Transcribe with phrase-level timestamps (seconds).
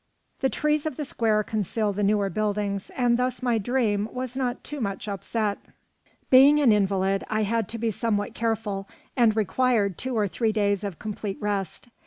[0.39, 4.63] The trees of the square conceal the newer buildings, and thus my dream was not
[4.63, 5.59] too much upset.
[6.31, 10.83] Being an invalid, I had to be somewhat careful, and required two or three days
[10.83, 11.87] of complete rest.